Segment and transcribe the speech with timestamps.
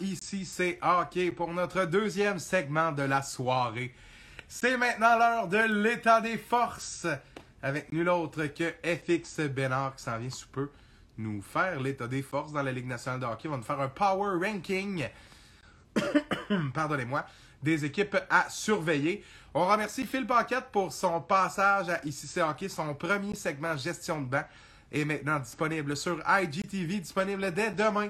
[0.00, 3.94] ici c'est hockey pour notre deuxième segment de la soirée.
[4.48, 7.06] C'est maintenant l'heure de l'état des forces
[7.62, 10.70] avec nul autre que FX Bénard qui s'en vient sous peu
[11.18, 13.48] nous faire l'état des forces dans la Ligue nationale de hockey.
[13.48, 15.06] On va nous faire un power ranking,
[16.74, 17.26] pardonnez-moi,
[17.62, 19.22] des équipes à surveiller.
[19.52, 24.22] On remercie Phil Paquette pour son passage à Ici c'est hockey, son premier segment gestion
[24.22, 24.44] de banc
[24.90, 28.08] est maintenant disponible sur IGTV, disponible dès demain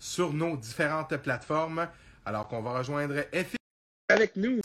[0.00, 1.88] sur nos différentes plateformes.
[2.24, 3.56] Alors qu'on va rejoindre FX
[4.08, 4.60] avec nous.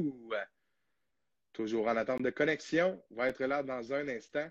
[1.54, 3.02] Toujours en attente de connexion.
[3.12, 4.50] On va être là dans un instant.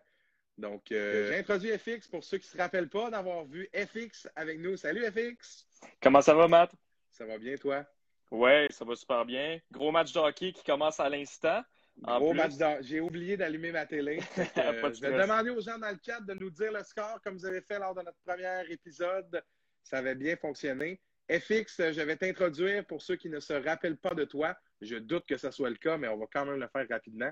[0.57, 4.29] Donc, euh, j'ai introduit FX pour ceux qui ne se rappellent pas d'avoir vu FX
[4.37, 4.77] avec nous.
[4.77, 5.67] Salut FX!
[6.01, 6.71] Comment ça va, Matt?
[7.11, 7.85] Ça va bien, toi?
[8.31, 9.59] Oui, ça va super bien.
[9.73, 11.63] Gros match de hockey qui commence à l'instant.
[11.99, 12.83] Gros match de...
[12.83, 14.21] J'ai oublié d'allumer ma télé.
[14.57, 17.37] Euh, je vais demander aux gens dans le chat de nous dire le score comme
[17.37, 19.43] vous avez fait lors de notre premier épisode.
[19.85, 21.01] Ça avait bien fonctionné.
[21.31, 24.57] FX, je vais t'introduire pour ceux qui ne se rappellent pas de toi.
[24.81, 27.31] Je doute que ce soit le cas, mais on va quand même le faire rapidement.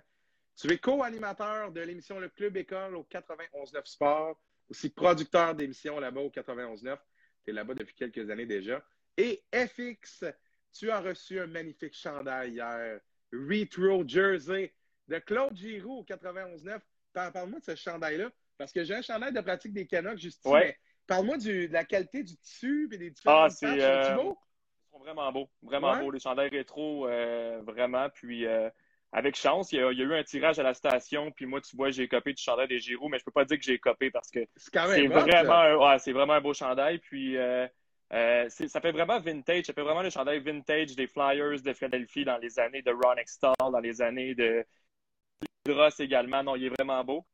[0.56, 6.20] Tu es co-animateur de l'émission Le Club École au 91.9 Sport, aussi producteur d'émissions là-bas
[6.20, 6.96] au 91.9.
[7.44, 8.82] Tu es là-bas depuis quelques années déjà.
[9.16, 10.24] Et FX,
[10.72, 13.00] tu as reçu un magnifique chandail hier.
[13.32, 14.72] Retro Jersey
[15.08, 16.80] de Claude Giroux au 91.9.
[17.12, 20.54] Parle-moi de ce chandail-là, parce que j'ai un chandail de pratique des Canucks juste ici.
[21.06, 25.30] Parle-moi de la qualité du tissu et des différents ah, c'est, euh, Ils sont vraiment
[25.32, 26.10] beaux, vraiment beaux.
[26.10, 28.08] Les chandails rétro, euh, vraiment.
[28.10, 28.70] Puis euh,
[29.12, 31.90] avec chance, il y, a, eu un tirage à la station, puis moi, tu vois,
[31.90, 34.30] j'ai copé du chandail des Giroux, mais je peux pas dire que j'ai copé parce
[34.30, 36.98] que c'est, vraiment, un, c'est vraiment un beau chandail.
[36.98, 42.24] Puis ça fait vraiment vintage, ça fait vraiment le chandail vintage des Flyers de Philadelphie
[42.24, 44.64] dans les années de Ron Extall, dans les années de
[45.68, 46.42] Ross également.
[46.42, 47.26] Non, il est vraiment beau.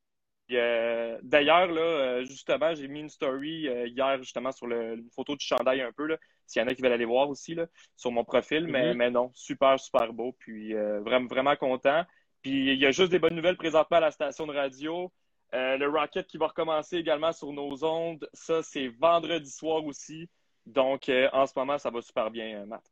[0.56, 5.10] Euh, d'ailleurs, là, euh, justement, j'ai mis une story euh, hier justement sur le, une
[5.10, 6.16] photo du chandail un peu,
[6.46, 7.66] s'il y en a qui veulent aller voir aussi là,
[7.96, 8.96] sur mon profil, mais, mm-hmm.
[8.96, 12.04] mais non, super, super beau, puis vraiment, vraiment content.
[12.42, 15.12] Puis il y a juste des bonnes nouvelles présentement à la station de radio.
[15.52, 20.30] le Rocket qui va recommencer également sur nos ondes, ça c'est vendredi soir aussi.
[20.64, 22.84] Donc en ce moment, ça va super bien, Matt.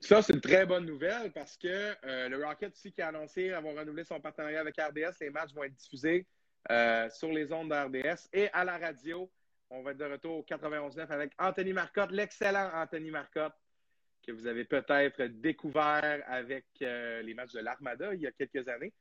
[0.00, 3.76] Ça, c'est une très bonne nouvelle parce que le Rocket aussi qui a annoncé avoir
[3.76, 6.26] renouvelé son partenariat avec RDS, les matchs vont être diffusés
[7.10, 9.30] sur les ondes d'RDS et à la radio.
[9.70, 13.54] On va être de retour au 91.9 avec Anthony Marcotte, l'excellent Anthony Marcotte,
[14.26, 18.68] que vous avez peut-être découvert avec euh, les matchs de l'Armada il y a quelques
[18.68, 18.92] années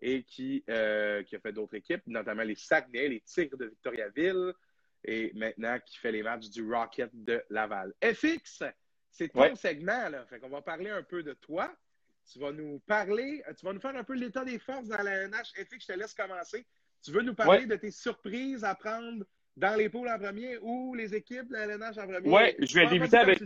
[0.00, 4.52] et qui, euh, qui a fait d'autres équipes, notamment les Saguenay, les Tigres de Victoriaville
[5.04, 7.92] et maintenant qui fait les matchs du Rocket de Laval.
[8.02, 8.62] FX,
[9.10, 10.24] c'est ton segment, là.
[10.26, 11.74] Fait qu'on va parler un peu de toi.
[12.30, 15.26] Tu vas nous parler, tu vas nous faire un peu l'état des forces dans la
[15.26, 15.52] NH.
[15.54, 16.64] FX, je te laisse commencer.
[17.02, 19.24] Tu veux nous parler de tes surprises à prendre
[19.56, 22.30] dans les poules en premier ou les équipes de la LNH en premier?
[22.30, 23.40] Oui, je vais débuter avec.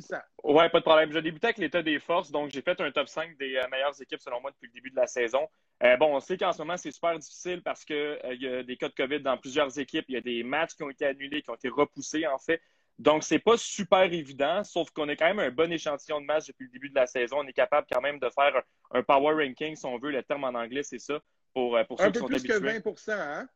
[0.44, 1.08] Oui, pas de problème.
[1.08, 2.30] Je vais débuter avec l'état des forces.
[2.30, 4.90] Donc, j'ai fait un top 5 des euh, meilleures équipes, selon moi, depuis le début
[4.90, 5.48] de la saison.
[5.82, 8.62] Euh, bon, on sait qu'en ce moment, c'est super difficile parce qu'il euh, y a
[8.62, 10.04] des cas de COVID dans plusieurs équipes.
[10.08, 12.60] Il y a des matchs qui ont été annulés, qui ont été repoussés, en fait.
[12.98, 16.46] Donc, c'est pas super évident, sauf qu'on a quand même un bon échantillon de matchs
[16.46, 17.38] depuis le début de la saison.
[17.40, 18.62] On est capable quand même de faire
[18.92, 20.12] un power ranking, si on veut.
[20.12, 21.20] Le terme en anglais, c'est ça.
[21.56, 23.48] Pour, pour ceux un peu plus que 20 hein?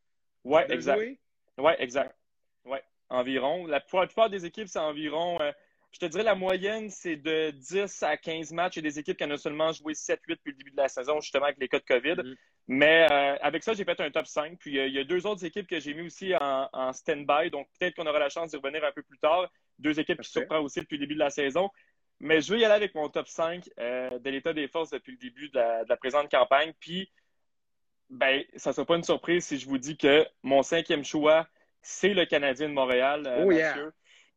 [0.45, 1.03] Oui, exact.
[1.59, 2.17] Oui, exact.
[2.65, 3.67] Ouais, environ.
[3.67, 5.53] La plupart des équipes, c'est environ, euh,
[5.93, 8.77] je te dirais, la moyenne, c'est de 10 à 15 matchs.
[8.77, 10.79] Il y a des équipes qui en ont seulement joué 7-8 depuis le début de
[10.79, 12.23] la saison, justement, avec les cas de COVID.
[12.23, 12.37] Mm-hmm.
[12.69, 14.59] Mais euh, avec ça, j'ai fait un top 5.
[14.59, 17.51] Puis euh, il y a deux autres équipes que j'ai mis aussi en, stand-by.
[17.51, 19.53] Donc peut-être qu'on aura la chance d'y revenir un peu plus tard.
[19.79, 21.69] Deux équipes qui surprennent aussi depuis le début de la saison.
[22.19, 25.19] Mais je vais y aller avec mon top 5 de l'état des forces depuis le
[25.19, 26.73] début de la, de la présente campagne.
[26.79, 27.11] Puis
[28.11, 31.47] ben, ça ne sera pas une surprise si je vous dis que mon cinquième choix,
[31.81, 33.91] c'est le Canadien de Montréal, euh, oh,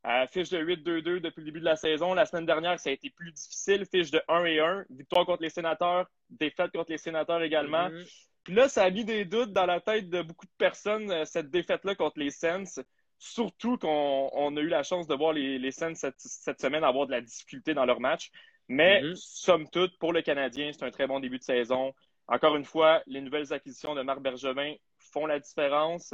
[0.06, 2.14] euh, fiche de 8-2-2 depuis le début de la saison.
[2.14, 3.86] La semaine dernière, ça a été plus difficile.
[3.90, 4.86] Fiche de 1 et 1.
[4.90, 7.90] Victoire contre les sénateurs, défaite contre les sénateurs également.
[7.90, 8.28] Mm-hmm.
[8.44, 11.26] Puis là, ça a mis des doutes dans la tête de beaucoup de personnes, euh,
[11.26, 12.82] cette défaite-là contre les Sens.
[13.18, 17.12] Surtout qu'on a eu la chance de voir les, les Sens cette, semaine avoir de
[17.12, 18.30] la difficulté dans leur match.
[18.68, 19.16] Mais mm-hmm.
[19.16, 21.94] somme toute, pour le Canadien, c'est un très bon début de saison.
[22.28, 26.14] Encore une fois, les nouvelles acquisitions de Marc Bergevin font la différence.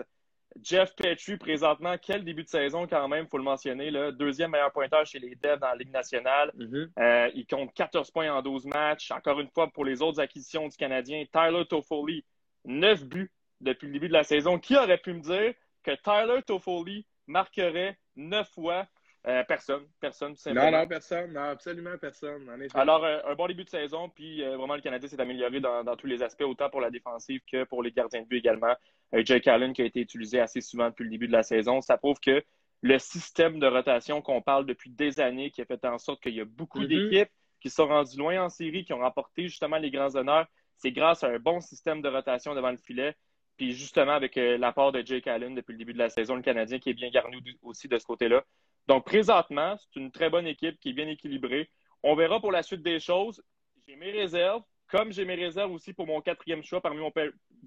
[0.62, 3.92] Jeff Petrie, présentement, quel début de saison quand même, il faut le mentionner.
[3.92, 4.12] Là.
[4.12, 6.52] Deuxième meilleur pointeur chez les Devs dans la Ligue nationale.
[6.58, 6.90] Mm-hmm.
[7.00, 9.12] Euh, il compte 14 points en 12 matchs.
[9.12, 12.26] Encore une fois, pour les autres acquisitions du Canadien, Tyler Toffoli,
[12.66, 14.58] 9 buts depuis le début de la saison.
[14.58, 15.54] Qui aurait pu me dire
[15.84, 18.88] que Tyler Toffoli marquerait 9 fois
[19.28, 22.50] euh, personne, personne, Non, non, personne, non, absolument personne.
[22.74, 25.96] Alors, euh, un bon début de saison, puis euh, vraiment, le Canadien s'est amélioré dans,
[25.98, 28.74] tous les aspects, autant pour la défensive que pour les gardiens de but également.
[29.12, 31.82] Jake Allen qui a été utilisé assez souvent depuis le début de la saison.
[31.82, 32.42] Ça prouve que
[32.82, 36.36] le système de rotation qu'on parle depuis des années, qui a fait en sorte qu'il
[36.36, 37.10] y a beaucoup mm-hmm.
[37.10, 40.48] d'équipes qui sont rendues loin en série, qui ont remporté justement les grands honneurs.
[40.78, 43.18] C'est grâce à un bon système de rotation devant le filet.
[43.58, 46.80] Puis justement, avec l'apport de Jake Allen depuis le début de la saison, le Canadien
[46.80, 48.46] qui est bien garni aussi de ce côté-là.
[48.88, 51.70] Donc, présentement, c'est une très bonne équipe qui est bien équilibrée.
[52.04, 53.44] On verra pour la suite des choses.
[53.88, 57.12] J'ai mes réserves, comme j'ai mes réserves aussi pour mon quatrième choix parmi mon,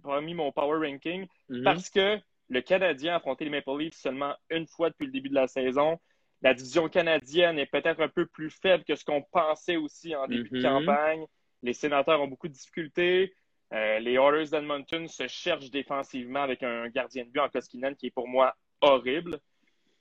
[0.02, 1.62] parmi mon power ranking, mm-hmm.
[1.62, 2.18] parce que
[2.48, 5.46] le Canadien a affronté les Maple Leafs seulement une fois depuis le début de la
[5.46, 5.98] saison.
[6.42, 10.26] La division canadienne est peut-être un peu plus faible que ce qu'on pensait aussi en
[10.26, 10.86] début de mm-hmm.
[10.86, 11.24] campagne.
[11.62, 13.32] Les sénateurs ont beaucoup de difficultés.
[13.72, 18.06] Euh, les Oilers d'Edmonton se cherchent défensivement avec un gardien de but en Koskinen qui
[18.06, 19.38] est pour moi horrible.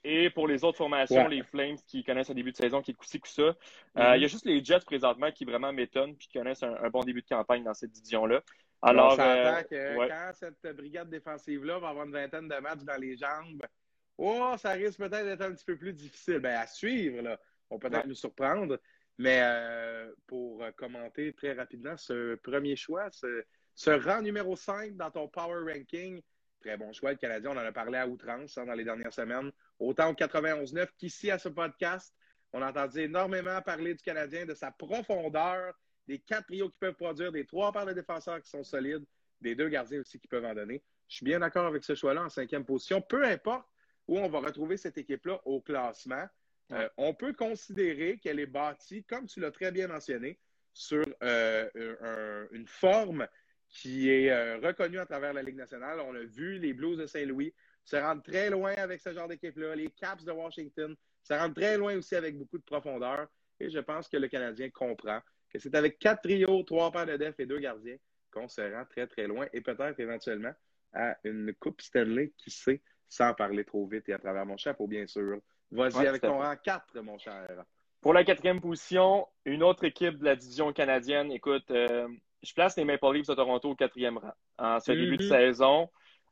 [0.04, 2.94] Et pour les autres formations, les Flames qui connaissent un début de saison qui est
[2.96, 3.42] coup-ci, coup-ça.
[3.44, 3.54] Euh,
[3.96, 4.18] mm-hmm.
[4.18, 7.02] Il y a juste les Jets présentement qui vraiment m'étonnent puis qui connaissent un, bon
[7.02, 8.42] début de campagne dans cette division-là.
[8.82, 13.00] Alors, on euh, que quand cette brigade défensive-là va avoir une vingtaine de matchs dans
[13.00, 13.62] les jambes,
[14.18, 16.40] oh, ça risque peut-être d'être un petit peu plus difficile.
[16.40, 17.40] Ben, à suivre, là.
[17.70, 18.80] On peut peut-être nous surprendre.
[19.20, 25.28] Mais euh, pour commenter très rapidement ce premier choix, ce, rang numéro 5 dans ton
[25.28, 26.20] Power Ranking,
[26.62, 27.12] très bon choix.
[27.12, 29.52] Le Canadien, on en a parlé à outrance hein, dans les dernières semaines.
[29.80, 32.14] Autant au 91-9 qu'ici à ce podcast.
[32.54, 35.74] On a entendu énormément parler du Canadien, de sa profondeur,
[36.08, 39.06] des quatre trios qui peuvent produire, des trois paires de défenseurs qui sont solides,
[39.40, 40.84] des deux gardiens aussi qui peuvent en donner.
[41.08, 43.02] Je suis bien d'accord avec ce choix-là en cinquième position.
[43.02, 43.68] Peu importe
[44.08, 46.26] où on va retrouver cette équipe-là au classement,
[46.72, 50.38] euh, on peut considérer qu'elle est bâtie, comme tu l'as très bien mentionné,
[50.74, 53.28] sur euh, une forme
[53.72, 56.00] qui est euh, reconnue à travers la Ligue nationale.
[56.02, 57.54] On a vu les Blues de Saint-Louis
[57.84, 61.78] se rendre très loin avec ce genre d'équipe-là, les Caps de Washington se rendent très
[61.78, 63.28] loin aussi avec beaucoup de profondeur.
[63.60, 65.20] Et je pense que le Canadien comprend
[65.50, 67.98] que c'est avec quatre trios, trois paires de def et deux gardiens
[68.32, 70.54] qu'on se rend très, très loin et peut-être éventuellement
[70.94, 74.88] à une Coupe Stanley, qui sait, sans parler trop vite et à travers mon chapeau,
[74.88, 75.40] bien sûr.
[75.72, 77.48] Vas-y avec ton rang 4, mon cher.
[78.02, 81.32] Pour la quatrième position, une autre équipe de la division canadienne.
[81.32, 82.08] Écoute, euh,
[82.44, 85.30] je place les Maple Leafs de Toronto au quatrième rang en ce début de mm-hmm.
[85.30, 85.90] saison.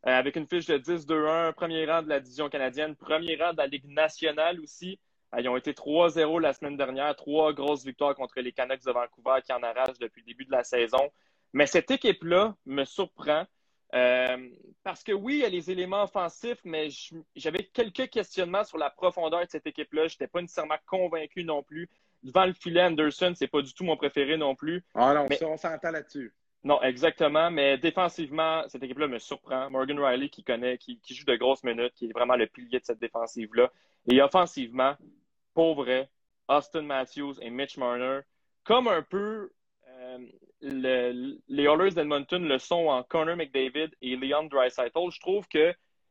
[0.07, 3.57] Euh, avec une fiche de 10-2-1, premier rang de la division canadienne, premier rang de
[3.57, 4.97] la Ligue nationale aussi.
[5.35, 8.91] Euh, ils ont été 3-0 la semaine dernière, trois grosses victoires contre les Canucks de
[8.91, 11.11] Vancouver qui en arrachent depuis le début de la saison.
[11.51, 13.45] Mais cette équipe-là me surprend.
[13.95, 14.49] Euh,
[14.83, 16.89] parce que oui, il y a les éléments offensifs, mais
[17.35, 20.07] j'avais quelques questionnements sur la profondeur de cette équipe-là.
[20.07, 21.89] Je n'étais pas nécessairement convaincu non plus.
[22.23, 24.83] Devant le filet, Anderson, c'est pas du tout mon préféré non plus.
[24.93, 26.33] Ah non, on s'entend là-dessus.
[26.63, 27.49] Non, exactement.
[27.51, 29.69] Mais défensivement, cette équipe-là me surprend.
[29.69, 32.85] Morgan Riley qui connaît, qui, joue de grosses minutes, qui est vraiment le pilier de
[32.85, 33.71] cette défensive-là.
[34.11, 34.95] Et offensivement,
[35.53, 36.09] pour vrai,
[36.47, 38.21] Austin Matthews et Mitch Marner,
[38.65, 39.51] comme un peu
[39.87, 40.17] euh,
[40.61, 45.47] les Oilers d'Edmonton le sont en Connor McDavid et Leon Dreisaitl, je trouve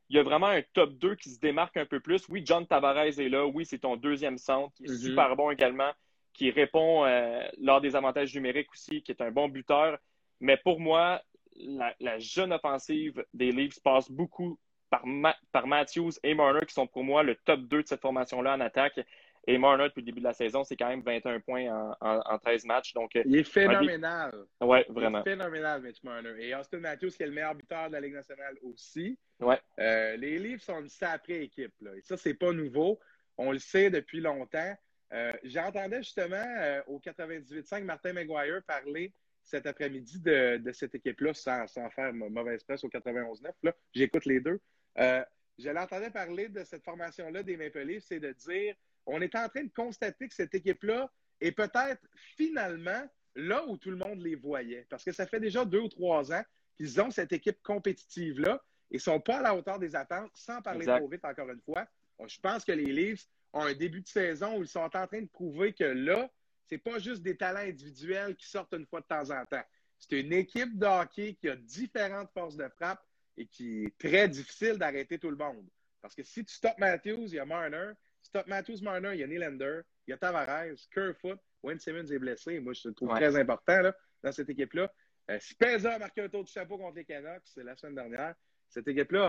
[0.08, 2.26] qu'il y a vraiment un top 2 qui se démarque un peu plus.
[2.28, 3.46] Oui, John Tavares est là.
[3.46, 5.06] Oui, c'est ton deuxième centre qui est mm-hmm.
[5.06, 5.92] super bon également,
[6.32, 9.98] qui répond euh, lors des avantages numériques aussi, qui est un bon buteur.
[10.40, 11.20] Mais pour moi,
[11.56, 14.58] la, jeune offensive des Leafs passe beaucoup
[14.88, 15.04] par,
[15.52, 18.60] par Matthews et Marner, qui sont pour moi le top 2 de cette formation-là en
[18.60, 19.00] attaque.
[19.50, 22.66] Et Marner, depuis le début de la saison, c'est quand même 21 points en, 13
[22.66, 22.92] matchs.
[22.92, 24.30] Donc, il est phénoménal.
[24.60, 25.22] Oui, vraiment.
[25.24, 26.34] Il est phénoménal, Mitch Marner.
[26.38, 29.18] Et Austin Matthews, qui est le meilleur buteur de la Ligue nationale aussi.
[29.40, 29.58] Ouais.
[29.80, 31.72] Euh, les Leafs sont une sacrée équipe.
[31.80, 31.92] Là.
[31.96, 33.00] Et ça, c'est pas nouveau.
[33.38, 34.76] On le sait depuis longtemps.
[35.14, 39.14] Euh, j'entendais justement euh, au 98.5 Martin McGuire parler
[39.44, 43.72] cet après-midi de, cette équipe-là sans, faire mauvaise presse au 91-9.
[43.94, 44.60] J'écoute les deux.
[44.98, 45.24] Euh,
[45.58, 48.74] je l'entendais parler de cette formation-là des Maple Leafs, c'est de dire
[49.08, 51.10] on est en train de constater que cette équipe-là
[51.40, 52.02] est peut-être
[52.36, 54.86] finalement là où tout le monde les voyait.
[54.88, 56.42] Parce que ça fait déjà deux ou trois ans
[56.76, 60.60] qu'ils ont cette équipe compétitive-là et ne sont pas à la hauteur des attentes, sans
[60.62, 61.86] parler trop vite encore une fois.
[62.26, 65.22] Je pense que les Leafs ont un début de saison où ils sont en train
[65.22, 66.30] de prouver que là,
[66.66, 69.64] c'est pas juste des talents individuels qui sortent une fois de temps en temps.
[69.98, 73.02] C'est une équipe de hockey qui a différentes forces de frappe
[73.36, 75.66] et qui est très difficile d'arrêter tout le monde.
[76.02, 77.92] Parce que si tu stops Matthews, il y a Marner.
[78.22, 82.18] Stop Matthews, Marner, il y a Nylander, il y a Tavares, Kerfoot, Wayne Simmons est
[82.18, 82.60] blessé.
[82.60, 84.92] Moi, je le trouve très important là, dans cette équipe-là.
[85.30, 88.34] Euh, Spezza a marqué un tour de chapeau contre les Canucks la semaine dernière.
[88.68, 89.24] Cette équipe-là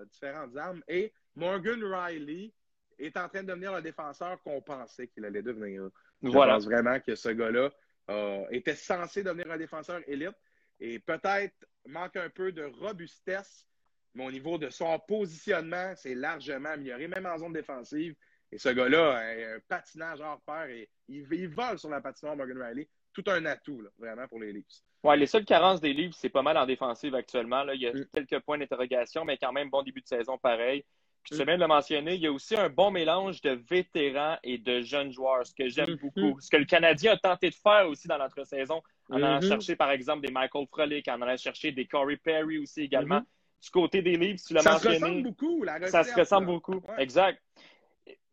[0.00, 0.82] a différentes armes.
[0.88, 2.52] Et Morgan Riley
[2.98, 5.88] est en train de devenir le défenseur qu'on pensait qu'il allait devenir.
[6.22, 7.70] Je pense vraiment que ce gars-là
[8.10, 10.36] euh, était censé devenir un défenseur élite
[10.80, 11.54] et peut-être
[11.86, 13.66] manque un peu de robustesse,
[14.14, 18.14] mais au niveau de son positionnement, c'est largement amélioré, même en zone défensive.
[18.54, 22.62] Et ce gars-là a un patinage hors pair et il, vole sur la patinoire Morgan
[22.62, 22.88] Riley.
[23.12, 24.82] Tout un atout, vraiment, pour les Leafs.
[25.02, 27.64] Ouais, les seules carences des Leafs, c'est pas mal en défensive actuellement.
[27.64, 27.74] Là.
[27.74, 28.06] Il y a mm.
[28.14, 30.84] quelques points d'interrogation, mais quand même, bon début de saison pareil.
[31.24, 34.38] tu sais bien de le mentionner, il y a aussi un bon mélange de vétérans
[34.44, 36.00] et de jeunes joueurs, ce que j'aime mm-hmm.
[36.00, 36.40] beaucoup.
[36.40, 39.48] Ce que le Canadien a tenté de faire aussi dans l'entre-saison, en allant mm-hmm.
[39.48, 43.22] chercher par exemple des Michael Frolic, en allant chercher des Corey Perry aussi également.
[43.62, 44.98] Du côté des livres, tu l'as mentionné.
[44.98, 47.40] Ça se ressemble beaucoup, la Ça se ressemble beaucoup, exact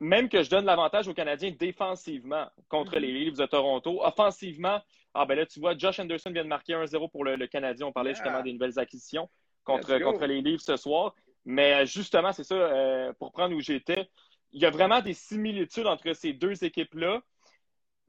[0.01, 4.03] même que je donne l'avantage aux Canadiens défensivement contre les Leafs de Toronto.
[4.03, 4.81] Offensivement,
[5.13, 7.85] ah ben là, tu vois, Josh Anderson vient de marquer 1-0 pour le, Canadien.
[7.85, 9.29] On parlait justement des nouvelles acquisitions
[9.63, 11.13] contre, contre les Leafs ce soir.
[11.45, 14.09] Mais justement, c'est ça, euh, pour prendre où j'étais,
[14.51, 17.21] il y a vraiment des similitudes entre ces deux équipes-là.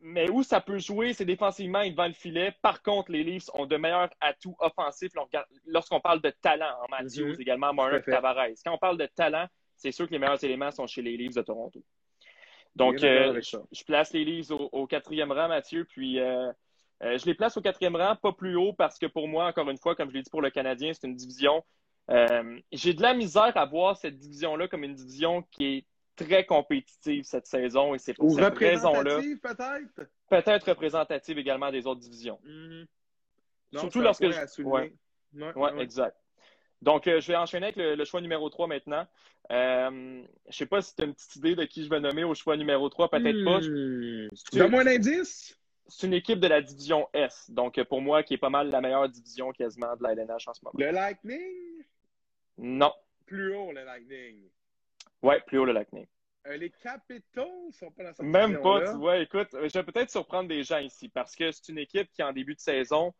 [0.00, 2.54] Mais où ça peut jouer, c'est défensivement devant le filet.
[2.62, 5.12] Par contre, les Leafs ont de meilleurs atouts offensifs
[5.66, 7.40] lorsqu'on parle de talent en Matthews, mm-hmm.
[7.40, 8.48] également Marner Tavares.
[8.64, 9.46] Quand on parle de talent,
[9.82, 11.82] c'est sûr que les meilleurs éléments sont chez les Leafs de Toronto.
[12.76, 16.50] Donc, euh, je, place les Leafs au, quatrième rang, Mathieu, puis euh,
[17.02, 19.68] euh, je les place au quatrième rang, pas plus haut, parce que pour moi, encore
[19.68, 21.64] une fois, comme je l'ai dit pour le Canadien, c'est une division.
[22.70, 27.24] J'ai de la misère à voir cette division-là comme une division qui est très compétitive
[27.24, 29.16] cette saison, et c'est pour cette raison-là.
[29.42, 30.08] peut-être?
[30.30, 32.38] Peut-être représentative également des autres divisions.
[32.46, 32.86] Mm-hmm.
[33.78, 34.30] Surtout lorsque.
[34.30, 34.62] Je...
[34.62, 34.94] Ouais.
[35.34, 36.21] Ouais, exact.
[36.82, 39.06] Donc, je vais enchaîner avec le, choix numéro 3 maintenant.
[39.52, 42.00] Euh, je ne sais pas si tu as une petite idée de qui je vais
[42.00, 43.60] nommer au choix numéro 3, peut-être pas.
[43.60, 44.28] Hmm.
[44.52, 45.56] Donne-moi un indice.
[45.86, 47.48] C'est une équipe de la division S.
[47.50, 50.54] Donc, pour moi, qui est pas mal la meilleure division quasiment de la LNH en
[50.54, 50.74] ce moment.
[50.76, 51.84] Le Lightning?
[52.58, 52.92] Non.
[53.26, 54.48] Plus haut, le Lightning.
[55.22, 56.06] Oui, plus haut, le Lightning.
[56.48, 59.18] Euh, les Capitals sont pas dans cette Même pas, tu vois.
[59.18, 62.32] Écoute, je vais peut-être surprendre des gens ici parce que c'est une équipe qui, en
[62.32, 63.14] début de saison,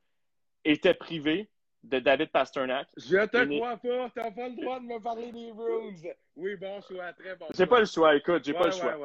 [0.64, 1.48] était privée
[1.82, 2.88] de David Pasternak.
[2.96, 6.12] Je te crois pas, t'as pas le droit de me parler des Bruins.
[6.36, 8.96] Oui, bon choix, très bon J'ai pas le choix, écoute, j'ai pas le choix.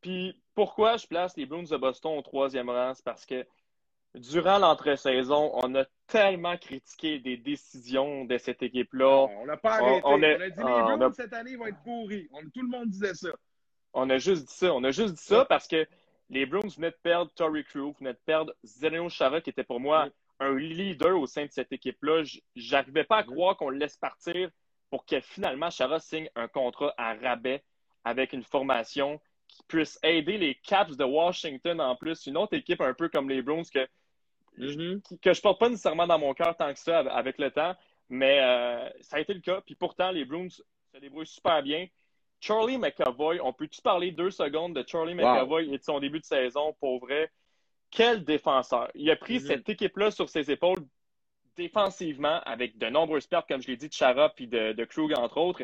[0.00, 2.94] Puis pourquoi je place les Bruins de Boston au troisième rang?
[2.94, 3.46] C'est parce que
[4.14, 9.26] durant l'entre-saison, on a tellement critiqué des décisions de cette équipe-là.
[9.40, 10.02] On n'a pas arrêté.
[10.04, 12.28] On, a, dit les ah, Bruins cette année vont être pourris.
[12.54, 13.30] tout le monde disait ça.
[13.92, 14.72] On a juste dit ça.
[14.72, 15.86] On a juste dit ça parce que
[16.30, 19.80] les Bruins venaient de perdre Tory Crew, venaient de perdre Zdeno Chara, qui était pour
[19.80, 20.08] moi
[20.40, 22.24] un leader au sein de cette équipe-là.
[22.56, 23.30] J'arrivais pas à mhm.
[23.30, 24.50] croire qu'on le laisse partir
[24.90, 27.62] pour que finalement Chara signe un contrat à rabais
[28.04, 32.80] avec une formation qui puisse aider les Caps de Washington en plus, une autre équipe
[32.80, 33.86] un peu comme les Bruins que,
[34.56, 35.00] mhm.
[35.22, 37.76] que je porte pas nécessairement dans mon cœur tant que ça avec le temps,
[38.08, 39.60] mais euh, ça a été le cas.
[39.60, 40.62] Puis pourtant, les Bruins se
[41.00, 41.86] débrouillent super bien.
[42.40, 46.24] Charlie McAvoy, on peut-tu parler deux secondes de Charlie McAvoy et de son début de
[46.24, 47.30] saison, pour vrai?
[47.90, 48.90] Quel défenseur.
[48.94, 49.46] Il a pris mhm.
[49.46, 50.84] cette équipe-là sur ses épaules
[51.56, 55.12] défensivement avec de nombreuses pertes, comme je l'ai dit, de Chara puis de, de, Krug,
[55.18, 55.62] entre autres.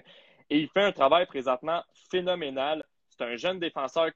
[0.50, 2.84] Et il fait un travail présentement phénoménal.
[3.08, 4.10] C'est un jeune défenseur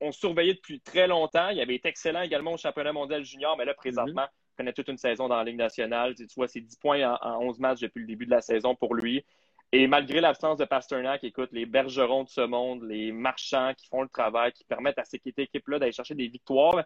[0.00, 1.50] qu'on surveillait depuis très longtemps.
[1.50, 4.28] Il avait été excellent également au championnat mondial junior, mais là, présentement, mhm.
[4.28, 6.14] il connaît toute une saison dans la Ligue nationale.
[6.14, 8.94] Tu vois, c'est 10 points en, 11 matchs depuis le début de la saison pour
[8.94, 9.24] lui.
[9.72, 14.02] Et malgré l'absence de Pasternak, écoute, les bergerons de ce monde, les marchands qui font
[14.02, 16.84] le travail, qui permettent à cette équipe-là d'aller chercher des victoires,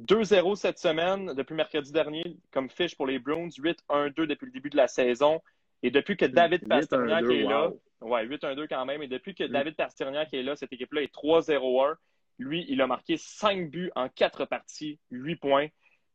[0.00, 3.48] 2-0 cette semaine, depuis mercredi dernier, comme fiche pour les Bruins.
[3.48, 5.40] 8-1-2 depuis le début de la saison.
[5.82, 9.02] Et depuis que David Pasternak est là, ouais, 8-1-2 quand même.
[9.02, 9.44] Et depuis que.
[9.44, 11.94] David Pasternak est là, cette équipe-là est 3-0-1.
[12.38, 15.68] Lui, il a marqué 5 buts en 4 parties, 8 points.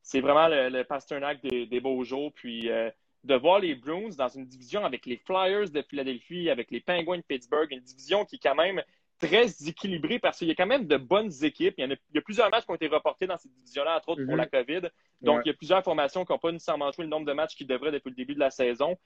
[0.03, 2.31] C'est vraiment le, Pasternak des, beaux jours.
[2.33, 2.89] Puis euh,
[3.23, 7.17] de voir les Bruins dans une division avec les Flyers de Philadelphie, avec les Penguins
[7.17, 8.81] de Pittsburgh, une division qui quand même
[9.21, 11.75] très équilibré parce qu'il y a quand même de bonnes équipes.
[11.77, 14.35] Il y, a, plusieurs matchs qui ont été reportés dans cette division-là, entre autres pour
[14.35, 14.49] la mhm.
[14.49, 14.81] COVID.
[15.21, 17.55] Donc, il y a plusieurs formations qui n'ont pas nécessairement joué le nombre de matchs
[17.55, 18.97] qu'ils devraient depuis le début de la saison.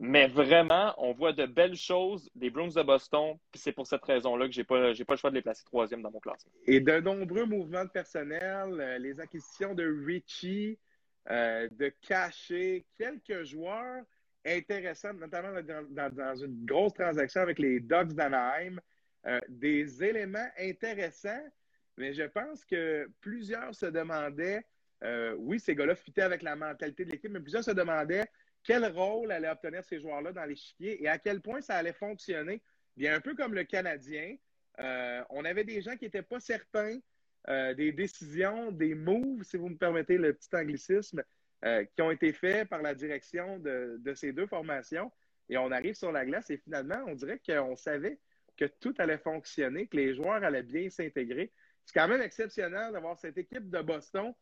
[0.00, 3.36] Mais vraiment, on voit de belles choses des Bruins de Boston.
[3.50, 5.64] Puis c'est pour cette raison-là que je n'ai pas, pas le choix de les placer
[5.64, 6.52] troisième dans mon classement.
[6.66, 10.78] Et de nombreux mouvements de personnel, euh, les acquisitions de Richie,
[11.30, 14.04] euh, de Caché, quelques joueurs
[14.46, 18.78] intéressants, notamment dans, dans, une grosse transaction avec les Ducks d'Anaheim.
[19.26, 21.44] Euh, des éléments intéressants,
[21.96, 24.64] mais je pense que plusieurs se demandaient,
[25.02, 28.26] euh, oui, ces gars-là fitaient avec la mentalité de l'équipe, mais plusieurs se demandaient
[28.62, 32.62] quel rôle allaient obtenir ces joueurs-là dans l'échiquier et à quel point ça allait fonctionner.
[32.96, 34.36] Bien, un peu comme le Canadien,
[34.78, 36.98] euh, on avait des gens qui n'étaient pas certains
[37.76, 41.22] des décisions, des moves, si vous me permettez le petit anglicisme,
[41.62, 45.10] qui ont été faits par la direction de, de, ces deux formations.
[45.48, 48.18] Et on arrive sur la glace et finalement, on dirait qu'on savait
[48.58, 51.50] que tout allait fonctionner, que les joueurs allaient bien s'intégrer.
[51.84, 54.34] C'est quand même exceptionnel d'avoir cette équipe de Boston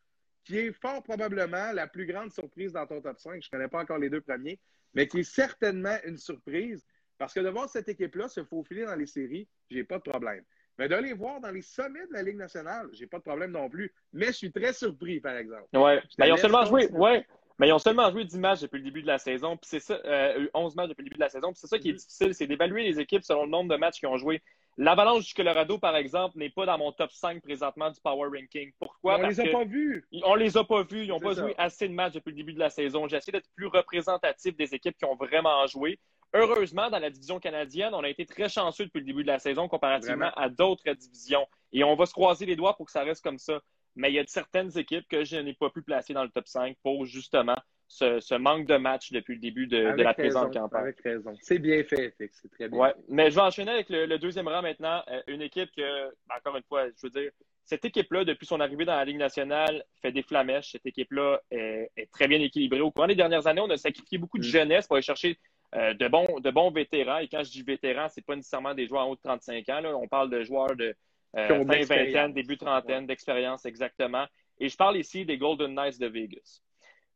[0.44, 3.42] qui est fort probablement la plus grande surprise dans ton top 5.
[3.42, 4.58] Je ne connais pas encore les deux premiers,
[4.94, 6.84] mais qui est certainement une surprise
[7.18, 10.44] parce que de voir cette équipe-là se faufiler dans les séries, j'ai pas de problème.
[10.78, 13.52] Mais de les voir dans les sommets de la Ligue nationale, j'ai pas de problème
[13.52, 13.92] non plus.
[14.12, 15.68] Mais je suis très surpris, par exemple.
[15.72, 15.92] Oui.
[16.18, 16.88] Ben, ils ont seulement joué.
[16.90, 17.26] Ouais.
[17.58, 19.80] Mais ils ont seulement joué 10 matchs depuis le début de la saison, puis c'est
[19.80, 21.92] ça, 11 euh, matchs depuis le début de la saison, puis c'est ça qui est
[21.92, 21.96] mm-hmm.
[21.96, 24.42] difficile, c'est d'évaluer les équipes selon le nombre de matchs qu'ils ont joué.
[24.78, 28.72] L'Avalanche du Colorado, par exemple, n'est pas dans mon top 5 présentement du Power Ranking.
[28.78, 29.18] Pourquoi?
[29.18, 30.06] On les a pas vus.
[30.22, 31.04] On les a pas vus.
[31.04, 33.08] Ils n'ont pas joué assez de matchs depuis le début de la saison.
[33.08, 35.98] J'essaie d'être plus représentatif des équipes qui ont vraiment joué.
[36.34, 39.38] Heureusement, dans la division canadienne, on a été très chanceux depuis le début de la
[39.38, 41.46] saison comparativement à d'autres divisions.
[41.72, 43.60] Et on va se croiser les doigts pour que ça reste comme ça.
[43.96, 46.46] Mais il y a certaines équipes que je n'ai pas pu placer dans le top
[46.46, 47.56] 5 pour justement
[47.88, 50.82] ce, manque de match depuis le début de, la présente campagne.
[50.82, 51.34] Avec raison.
[51.40, 52.78] C'est bien fait, c'est très bien.
[52.78, 52.94] Ouais.
[53.08, 55.02] Mais je vais enchaîner avec le, deuxième rang maintenant.
[55.08, 57.30] Euh, une équipe que, ben, encore une fois, je veux dire,
[57.64, 60.72] cette équipe-là, depuis son arrivée dans la Ligue nationale, fait des flamèches.
[60.72, 62.80] Cette équipe-là est, très bien équilibrée.
[62.80, 64.50] Au cours des dernières années, on a sacrifié beaucoup de mm.
[64.50, 65.38] jeunesse pour aller chercher
[65.74, 67.18] euh, de, bons, de bons vétérans.
[67.18, 69.68] Et quand je dis vétérans, ce n'est pas nécessairement des joueurs en haut de 35
[69.70, 69.82] ans.
[70.00, 70.94] On parle de joueurs de
[71.36, 74.26] euh, fin vingtaine, début trentaine d'expérience, exactement.
[74.58, 76.62] Et je parle ici des Golden Knights de Vegas.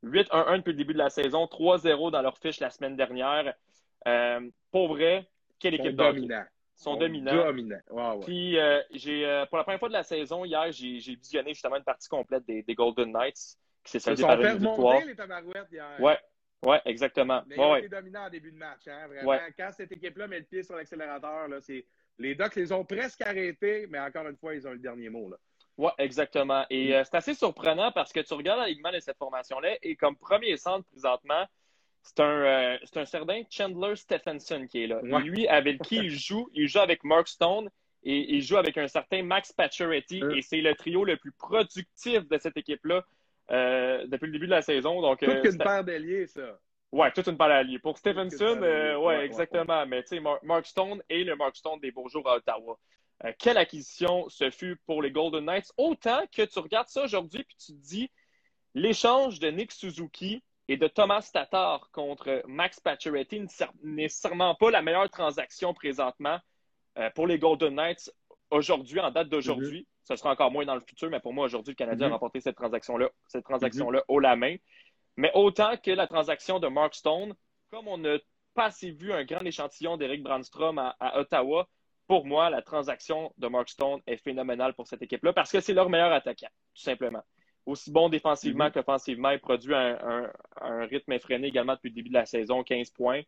[0.05, 3.55] 8-1-1 depuis le début de la saison, 3-0 dans leur fiche la semaine dernière.
[4.09, 6.47] Euh, pour vrai, quelle équipe dominante.
[6.79, 7.45] Ils sont dominants.
[7.45, 8.21] Dominants.
[8.25, 11.77] Puis, euh, j'ai, euh, pour la première fois de la saison, hier, j'ai, visionné justement
[11.77, 15.05] une partie complète des, Golden Knights qui s'est soldée par une victoire.
[15.05, 16.01] les tabarouettes hier.
[16.01, 16.19] Ouais.
[16.63, 17.43] Ouais, exactement.
[17.47, 18.87] Mais ils ont été dominants en début de match.
[18.87, 19.39] Hein, vraiment.
[19.57, 21.87] Quand cette équipe-là met le pied sur l'accélérateur, là, c'est...
[22.21, 25.29] les Ducks les ont presque arrêtés, mais encore une fois, ils ont le dernier mot.
[25.29, 25.37] Là.
[25.79, 26.65] Oui, exactement.
[26.69, 30.17] Et euh, c'est assez surprenant parce que tu regardes l'alignement de cette formation-là et comme
[30.17, 31.45] premier centre présentement,
[32.03, 35.01] c'est un, euh, un certain Chandler Stephenson qui est là.
[35.03, 37.71] Lui, avec qui il joue, il joue avec Mark Stone
[38.03, 40.31] et il joue avec un certain Max Pacioretty mm.
[40.33, 43.03] et c'est le trio le plus productif de cette équipe-là
[43.51, 45.01] euh, depuis le début de la saison.
[45.01, 46.59] Donc, toute une paire d'alliés, ça.
[46.93, 47.79] Ouais, toute une paire d'alliés.
[47.79, 48.61] Pour Stephenson,
[49.03, 49.87] ouais, exactement.
[49.87, 52.79] Mais tu sais, Mark Stone et le Mark Stone des Bourgeois à Ottawa.
[53.25, 55.73] Euh, quelle acquisition ce fut pour les Golden Knights.
[55.77, 58.11] Autant que tu regardes ça aujourd'hui puis tu te dis
[58.75, 63.49] l'échange de Nick Suzuki et de Thomas Tatar contre Max Pacioretty n'est
[63.83, 66.39] nécessairement pas la meilleure transaction présentement
[66.99, 68.11] euh, pour les Golden Knights
[68.51, 69.83] aujourd'hui, en date d'aujourd'hui.
[69.83, 70.05] Mm-hmm.
[70.05, 72.13] Ce sera encore moins dans le futur, mais pour moi, aujourd'hui, le Canadien a mm-hmm.
[72.15, 74.57] remporté cette transaction-là cette transaction-là haut la main.
[75.21, 77.35] Mais autant que la transaction de Mark Stone,
[77.71, 78.17] comme on n'a
[78.55, 81.69] pas assez vu un grand échantillon d'Eric Brandstrom à Ottawa,
[82.07, 85.75] pour moi, la transaction de Mark Stone est phénoménale pour cette équipe-là parce que c'est
[85.75, 87.23] leur meilleur attaquant, tout simplement.
[87.67, 88.73] Aussi bon défensivement mm-hmm.
[88.73, 90.31] qu'offensivement, il produit un,
[90.87, 93.21] rythme effréné également depuis le début de la saison, 15 points.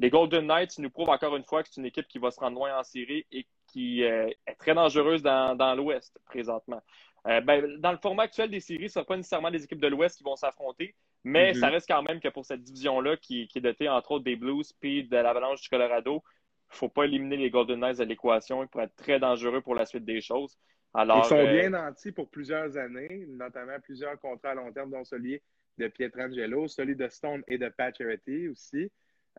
[0.00, 2.40] Les Golden Knights nous prouvent encore une fois que c'est une équipe qui va se
[2.40, 6.82] rendre loin en série et qui euh, est très dangereuse dans, l'Ouest présentement.
[7.28, 9.80] Euh, ben, dans le format actuel des séries, ce ne sont pas nécessairement les équipes
[9.80, 10.94] de l'Ouest qui vont s'affronter,
[11.26, 11.58] mais mm-hmm.
[11.58, 14.36] ça reste quand même que pour cette division-là, qui, qui, est dotée entre autres des
[14.36, 18.04] Blues puis de l'Avalanche du Colorado, il ne faut pas éliminer les Golden Knights de
[18.04, 18.62] l'équation.
[18.62, 20.56] Ils pourraient être très dangereux pour la suite des choses.
[20.94, 24.92] Alors, Ils sont euh, bien nantis pour plusieurs années, notamment plusieurs contrats à long terme,
[24.92, 25.42] dont celui
[25.78, 28.88] de Pietrangelo, celui de Stone et de Pacioretty aussi.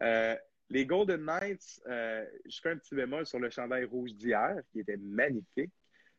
[0.02, 0.36] Euh,
[0.70, 4.82] les Golden Knights, euh, je fais un petit bémol sur le chandail rouge d'hier, qui
[4.82, 5.72] était magnifique,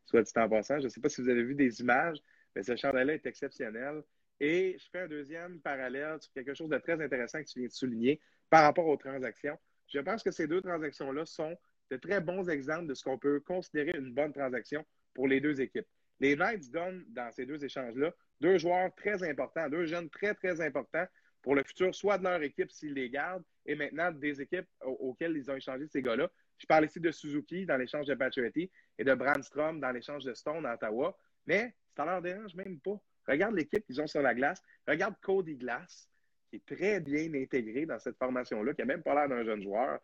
[0.06, 0.78] soit dit en passant.
[0.78, 2.16] Je ne sais pas si vous avez vu des images,
[2.56, 4.02] mais ce chandail-là est exceptionnel.
[4.40, 7.68] Et je fais un deuxième parallèle sur quelque chose de très intéressant que tu viens
[7.68, 8.20] de souligner
[8.50, 9.58] par rapport aux transactions.
[9.88, 11.56] Je pense que ces deux transactions-là sont
[11.90, 15.60] de très bons exemples de ce qu'on peut considérer une bonne transaction pour les deux
[15.60, 15.86] équipes.
[16.20, 20.60] Les Knights donnent dans ces deux échanges-là deux joueurs très importants, deux jeunes très, très
[20.60, 21.06] importants
[21.42, 25.36] pour le futur, soit de leur équipe s'ils les gardent, et maintenant des équipes auxquelles
[25.36, 26.30] ils ont échangé ces gars-là.
[26.58, 30.34] Je parle ici de Suzuki dans l'échange de Pacioretty et de Brandstrom dans l'échange de
[30.34, 31.16] Stone à Ottawa.
[31.46, 33.00] Mais ça leur dérange même pas.
[33.28, 34.62] Regarde l'équipe qu'ils ont sur la glace.
[34.86, 36.08] Regarde Cody Glass
[36.50, 39.62] qui est très bien intégré dans cette formation-là, qui n'a même pas l'air d'un jeune
[39.62, 40.00] joueur.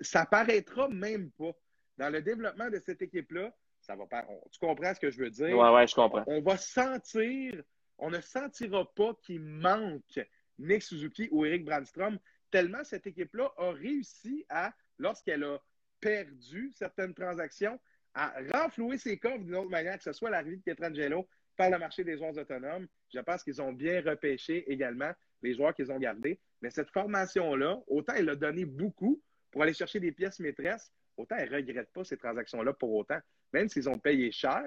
[0.00, 1.52] Ça paraîtra même pas.
[1.96, 4.26] Dans le développement de cette équipe-là, ça va pas.
[4.50, 5.56] Tu comprends ce que je veux dire?
[5.56, 6.24] Oui, oui, je comprends.
[6.26, 7.62] On va sentir,
[7.98, 10.18] on ne sentira pas qu'il manque
[10.58, 12.18] Nick Suzuki ou Eric Brandstrom,
[12.50, 15.60] tellement cette équipe-là a réussi à, lorsqu'elle a
[16.00, 17.78] perdu certaines transactions,
[18.14, 21.78] à renflouer ses coffres d'une autre manière, que ce soit l'arrivée de Pietrangelo par le
[21.78, 22.86] marché des joueurs autonomes.
[23.12, 25.12] Je pense qu'ils ont bien repêché également
[25.42, 26.40] les joueurs qu'ils ont gardés.
[26.62, 31.36] Mais cette formation-là, autant elle a donné beaucoup pour aller chercher des pièces maîtresses, autant
[31.36, 33.18] elle ne regrette pas ces transactions-là pour autant.
[33.52, 34.64] Même s'ils ont payé cher,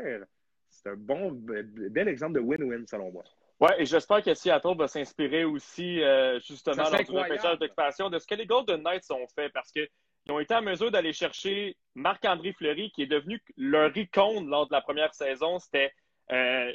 [0.69, 3.23] c'est un bon, bel exemple de win-win selon moi.
[3.59, 8.19] Oui, et j'espère que Seattle va s'inspirer aussi euh, justement lors du repêchage d'expansion de
[8.19, 9.89] ce que les Golden Knights ont fait parce qu'ils
[10.29, 14.73] ont été en mesure d'aller chercher Marc-André Fleury qui est devenu leur icône lors de
[14.73, 15.57] la première saison.
[15.57, 15.91] C'était
[16.31, 16.71] euh,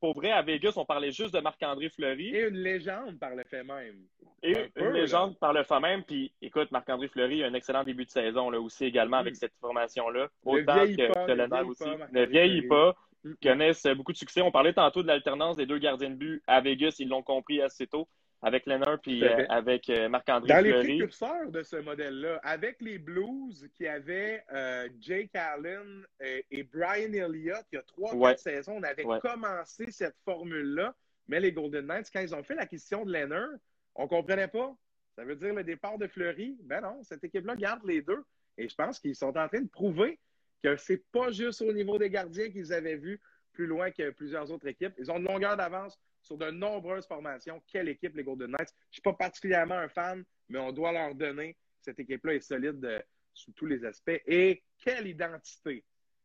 [0.00, 2.34] pour vrai, à Vegas, on parlait juste de Marc-André Fleury.
[2.34, 3.96] Et une légende par le fait même.
[4.42, 6.02] Et une légende par le fait même.
[6.04, 9.54] Puis écoute, Marc-André Fleury a un excellent début de saison là, aussi également avec cette
[9.60, 10.28] formation-là.
[10.44, 11.88] Autant que, que aussi.
[12.12, 12.96] Ne vieillit pas.
[13.24, 13.34] mm.
[13.42, 14.42] connaissent beaucoup de succès.
[14.42, 16.96] On parlait tantôt de l'alternance des deux gardiens de but à Vegas.
[16.98, 18.08] Ils l'ont compris assez tôt
[18.42, 22.98] avec Leonard puis euh, avec euh, Marc-André Dans les précurseurs de ce modèle-là, avec les
[22.98, 28.78] Blues qui avaient euh, Jake Allen et, Brian Elliott, il y a trois quatre saisons,
[28.78, 30.94] on avait commencé cette formule-là,
[31.28, 33.50] mais les Golden Knights, quand ils ont fait l'acquisition de Leonard,
[33.94, 34.74] on ne comprenait pas.
[35.14, 36.56] Ça veut dire le départ de Fleury?
[36.64, 38.24] Ben non, cette équipe-là garde les deux.
[38.58, 40.18] Et je pense qu'ils sont en train de prouver
[40.62, 43.20] que c'est pas juste au niveau des gardiens qu'ils avaient vu
[43.52, 44.94] plus loin que plusieurs autres équipes.
[44.98, 47.62] Ils ont une longueur d'avance sur de nombreuses formations.
[47.66, 48.70] Quelle équipe, les Golden Knights?
[48.70, 51.56] Je ne suis pas particulièrement un fan, mais on doit leur donner.
[51.80, 53.00] Cette équipe-là est solide euh,
[53.34, 54.20] sous tous les aspects.
[54.26, 55.84] Et quelle identité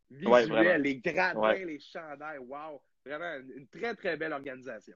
[0.09, 2.39] visuelle, les gradins, les chandails.
[2.39, 2.81] Wow!
[3.05, 4.95] Vraiment une très, très belle organisation.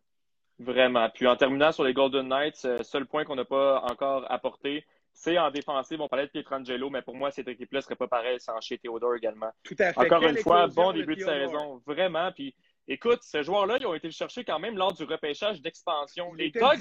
[0.59, 1.09] Vraiment.
[1.09, 4.85] Puis en terminant sur les Golden Knights, euh, seul point qu'on n'a pas encore apporté,
[5.13, 5.99] c'est en défensive.
[5.99, 8.77] On parlait de Pietrangelo, mais pour moi, cette équipe-là ne serait pas pareille sans chez
[8.77, 9.51] Theodore également.
[9.63, 9.99] Tout à fait.
[9.99, 11.81] Encore une fois, bon début de saison.
[11.85, 12.31] Vraiment.
[12.31, 12.55] Puis
[12.87, 16.33] Écoute, ce joueur-là, ils ont été le chercher quand même lors du repêchage d'expansion.
[16.33, 16.79] Les Dogs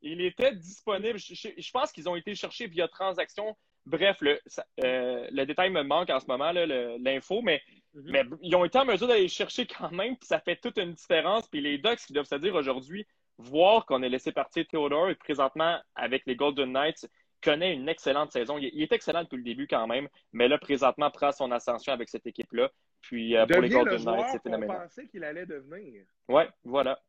[0.00, 1.18] il était disponible.
[1.18, 3.56] Je, pense qu'ils ont été cherchés via transaction.
[3.84, 4.40] Bref, le,
[4.84, 7.60] euh, le, détail me manque en ce moment, l'info, mais,
[7.94, 8.10] mhm.
[8.10, 10.92] mais ils ont été en mesure d'aller chercher quand même, puis ça fait toute une
[10.92, 11.48] différence.
[11.48, 13.04] Puis les Ducks qui doivent se dire aujourd'hui,
[13.38, 17.08] voir qu'on a laissé partir Theodore et présentement avec les Golden Knights,
[17.42, 18.58] connaît une excellente saison.
[18.58, 22.08] Il, est excellent depuis le début quand même, mais là, présentement, prend son ascension avec
[22.08, 22.70] cette équipe-là.
[23.00, 24.76] Puis euh, pour les Golden Knights, c'est phénoménal.
[24.76, 26.04] On pensait qu'il allait devenir.
[26.28, 27.00] Oui, voilà.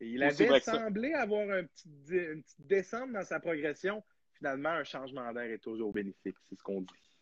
[0.00, 4.02] il avait semblé avoir un petit, une petite descente dans sa progression.
[4.38, 7.18] Finalement, un changement d'air est toujours bénéfique, c'est ce qu'on dit.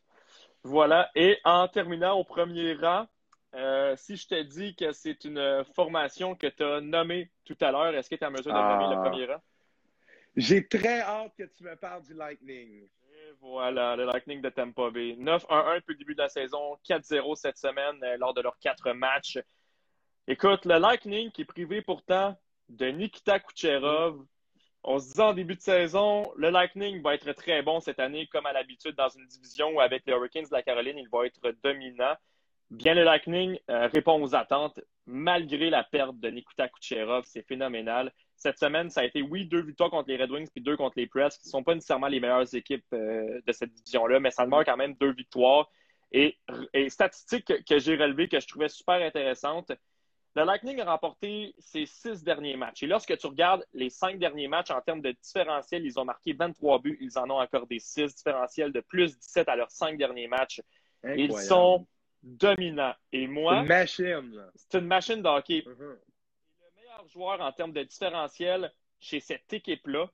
[0.62, 1.10] Voilà.
[1.14, 3.06] Et en terminant au premier rang,
[3.54, 7.72] euh, si je te dis que c'est une formation que tu as nommée tout à
[7.72, 9.02] l'heure, est-ce que tu es en mesure de nommer le ah.
[9.02, 9.42] premier rang?
[10.40, 12.88] J'ai très hâte que tu me parles du Lightning.
[13.42, 15.14] voilà, le Lightning de Tampa Bay.
[15.18, 18.90] 9-1-1 depuis le début de la saison, 4-0 cette semaine euh, lors de leurs quatre
[18.94, 19.38] matchs.
[20.26, 22.38] Écoute, le Lightning qui est privé pourtant
[22.70, 24.24] de Nikita Kucherov.
[24.82, 28.26] On se dit en début de saison, le Lightning va être très bon cette année,
[28.28, 31.26] comme à l'habitude dans une division où avec les Hurricanes de la Caroline, il va
[31.26, 32.14] être dominant.
[32.70, 37.24] Bien, le Lightning euh, répond aux attentes malgré la perte de Nikita Kucherov.
[37.26, 40.62] C'est phénoménal cette semaine, ça a été, oui, deux victoires contre les Red Wings puis
[40.62, 43.72] deux contre les Press, qui ne sont pas nécessairement les meilleures équipes euh, de cette
[43.72, 45.70] division-là, mais ça demeure quand même deux victoires.
[46.10, 46.38] Et,
[46.72, 49.70] et statistique que, j'ai relevée, que je trouvais super intéressante,
[50.34, 52.82] le Lightning a remporté ses six derniers matchs.
[52.82, 56.32] Et lorsque tu regardes les cinq derniers matchs en termes de différentiel, ils ont marqué
[56.32, 56.98] 23 buts.
[57.00, 60.62] Ils en ont encore des six différentiels de plus 17 à leurs cinq derniers matchs.
[61.04, 61.86] Ils sont
[62.22, 62.94] dominants.
[63.12, 63.54] Et moi.
[63.54, 64.44] C'est une machine.
[64.54, 65.64] C'est une machine de hockey.
[67.08, 70.10] Joueur en termes de différentiel chez cette équipe-là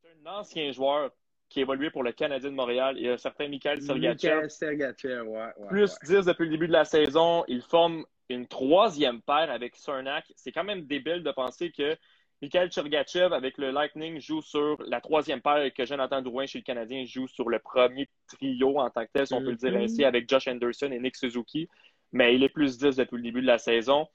[0.00, 1.10] c'est un ancien joueur
[1.48, 2.96] qui évolué pour le Canadien de Montréal.
[2.98, 4.48] Il y a un certain Mikhail Sergachev.
[4.48, 7.44] Sergachev, ouais, plus 10 depuis le début de la saison.
[7.48, 10.30] Il forme une troisième paire avec Cernak.
[10.36, 11.96] C'est quand même débile de penser que
[12.42, 16.58] Mikhail Sergachev avec le Lightning joue sur la troisième paire et que Jonathan Drouin chez
[16.58, 19.56] le Canadien joue sur le premier trio en tant que tel, si on peut le
[19.56, 20.06] dire ainsi, mm-hmm.
[20.06, 21.68] avec Josh Anderson et Nick Suzuki.
[22.12, 24.06] Mais il est plus 10 depuis le début de la saison.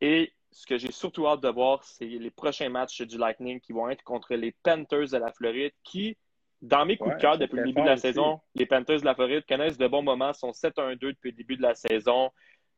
[0.00, 3.72] Et ce que j'ai surtout hâte de voir, c'est les prochains matchs du Lightning qui
[3.72, 6.16] vont être contre les Panthers de la Floride, qui,
[6.62, 9.14] dans mes coups de cœur depuis le début de la saison, les Panthers de la
[9.14, 12.30] Floride connaissent de bons moments, sont 7-1-2 depuis le début de la saison,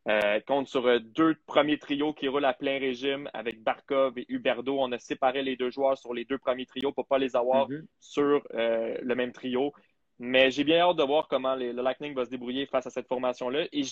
[0.09, 4.25] euh, comptent sur euh, deux premiers trios qui roulent à plein régime avec Barkov et
[4.29, 4.79] Huberdo.
[4.79, 7.37] On a séparé les deux joueurs sur les deux premiers trios pour ne pas les
[7.37, 7.85] avoir mm-hmm.
[8.01, 9.75] sur euh, le même trio.
[10.23, 13.09] Mais j'ai bien hâte de voir comment le Lightning va se débrouiller face à cette
[13.09, 13.65] formation-là.
[13.73, 13.85] Et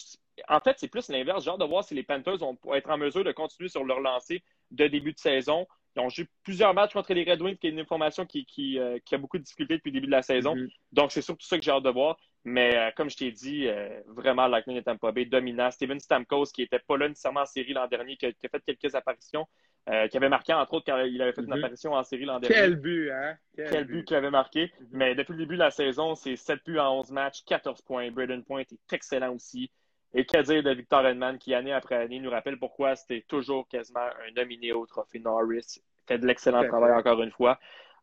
[0.46, 1.42] en fait, c'est plus l'inverse.
[1.42, 4.00] J'ai hâte de voir si les Panthers vont être en mesure de continuer sur leur
[4.00, 5.66] lancée de début de saison.
[5.96, 8.98] Ils ont joué plusieurs matchs contre les Red Wings, qui est une formation qui, euh,
[9.10, 10.54] a beaucoup de difficultés depuis le début de la saison.
[10.54, 10.68] Mm-hmm.
[10.92, 12.18] Donc, c'est surtout ça que j'ai hâte de voir.
[12.44, 15.70] Mais euh, comme je t'ai dit, euh, vraiment, Lightning est un Bay dominant.
[15.70, 18.94] Steven Stamkos, qui n'était pas là nécessairement en série l'an dernier, qui a, fait quelques
[18.94, 19.46] apparitions,
[19.90, 21.58] euh, qui avait marqué, entre autres, quand il avait fait une mhm.
[21.58, 22.54] apparition en série l'an dernier.
[22.54, 23.36] Quel but, hein?
[23.56, 24.72] Quel, but, qu'il avait marqué.
[24.80, 24.86] Mhm.
[24.92, 28.10] Mais depuis le début de la saison, c'est 7 buts en 11 matchs, 14 points.
[28.10, 29.70] Braden Point est excellent aussi.
[30.14, 33.68] Et qu'à dire de Victor Edman, qui année après année nous rappelle pourquoi c'était toujours
[33.68, 35.82] quasiment un nominé au Trophée Norris.
[36.06, 37.58] Fait de l'excellent travail encore une fois.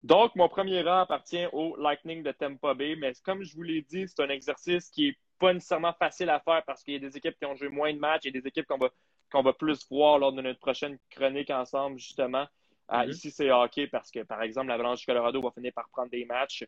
[0.05, 3.81] Donc, mon premier rang appartient au Lightning de Tampa Bay, mais comme je vous l'ai
[3.81, 6.99] dit, c'est un exercice qui est pas nécessairement facile à faire parce qu'il y a
[6.99, 8.89] des équipes qui ont joué moins de matchs et des équipes qu'on va
[9.31, 12.45] qu'on va plus voir lors de notre prochaine chronique ensemble, justement.
[12.87, 13.09] Mm-hmm.
[13.09, 16.23] Ici, c'est hockey parce que, par exemple, l'Avalanche du Colorado va finir par prendre des
[16.25, 16.63] matchs.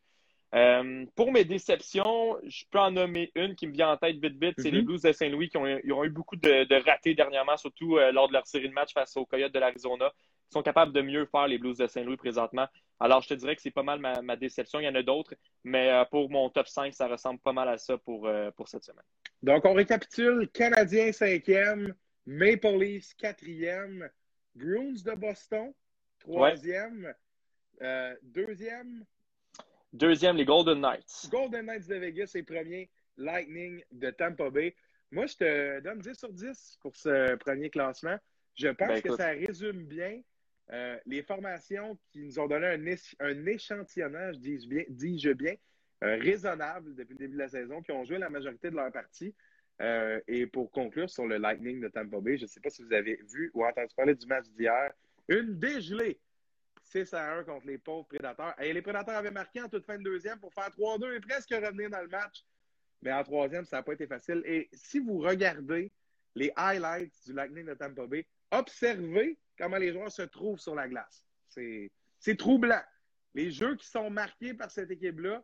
[0.56, 4.42] Euh, pour mes déceptions, je peux en nommer une qui me vient en tête vite
[4.42, 4.86] vite, c'est les mm-hmm.
[4.86, 8.48] Blues de Saint-Louis qui ont, eu beaucoup de, ratés dernièrement, surtout euh, lors de leur
[8.48, 10.12] série de matchs face aux Coyotes de l'Arizona.
[10.50, 12.68] Sont capables de mieux faire les Blues de Saint-Louis présentement.
[13.00, 14.80] Alors, je te dirais que c'est pas mal ma, déception.
[14.80, 15.34] Il y en a d'autres,
[15.64, 18.84] mais euh, pour mon top 5, ça ressemble pas mal à ça pour, pour cette
[18.84, 19.04] semaine.
[19.44, 20.50] Donc, on récapitule.
[20.50, 21.94] Canadien 5e,
[22.26, 24.10] Maple Leafs, quatrième.
[24.58, 25.72] Bruins de Boston,
[26.20, 27.14] troisième.
[27.82, 29.06] Euh, deuxième.
[29.94, 31.28] Deuxième, les Golden Knights.
[31.30, 34.76] Golden Knights de Vegas et premier, Lightning de Tampa Bay.
[35.12, 38.18] Moi, je te donne 10 sur 10 pour ce premier classement.
[38.56, 40.22] Je pense ben, que ça résume bien
[40.72, 42.68] euh, les formations qui nous ont donné
[43.20, 45.56] un, échantillonnage, dis-je bien,
[46.04, 48.92] euh, raisonnable depuis le début de la saison, qui ont joué la majorité de leur
[48.92, 49.34] partie.
[49.80, 52.84] Euh, et pour conclure sur le Lightning de Tampa Bay, je ne sais pas si
[52.84, 54.92] vous avez vu ou entendu parler du match d'hier.
[55.28, 56.20] Une dégelée
[56.84, 58.56] 6 à 1 contre les pauvres Prédateurs.
[58.62, 61.50] Et les Prédateurs avaient marqué en toute fin de deuxième pour faire 3-2 et presque
[61.50, 62.44] revenir dans le match.
[63.02, 64.42] Mais en troisième, ça n'a pas été facile.
[64.46, 65.92] Et si vous regardez
[66.36, 70.88] les highlights du Lightning de Tampa Bay, observez comment les joueurs se trouvent sur la
[70.88, 71.26] glace.
[71.48, 72.82] C'est troublant.
[73.34, 75.44] Les jeux qui sont marqués par cette équipe-là,